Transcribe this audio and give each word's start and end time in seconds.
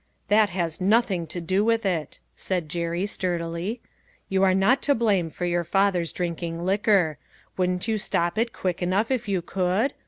"That 0.29 0.49
has 0.49 0.81
nothing 0.81 1.27
to 1.27 1.39
do 1.39 1.63
with 1.63 1.85
it," 1.85 2.17
said 2.35 2.69
Jerry 2.69 3.05
sturdily." 3.05 3.81
You 4.29 4.41
are 4.41 4.55
not 4.55 4.81
to 4.81 4.95
blame 4.95 5.29
for 5.29 5.45
your 5.45 5.63
fath 5.63 5.93
er's 5.95 6.11
drinking 6.11 6.65
liquor. 6.65 7.19
Wouldn't 7.55 7.87
you 7.87 7.99
stop 7.99 8.35
it 8.39 8.51
quick 8.51 8.81
enough 8.81 9.11
if 9.11 9.27
you 9.27 9.43
could 9.43 9.93